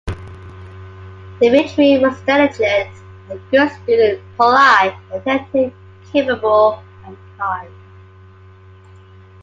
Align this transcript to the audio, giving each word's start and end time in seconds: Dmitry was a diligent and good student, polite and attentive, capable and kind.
Dmitry 1.39 1.99
was 1.99 2.19
a 2.23 2.25
diligent 2.25 2.89
and 3.29 3.39
good 3.51 3.69
student, 3.69 4.19
polite 4.35 4.95
and 5.13 5.21
attentive, 5.21 5.71
capable 6.11 6.81
and 7.05 7.15
kind. 7.37 7.69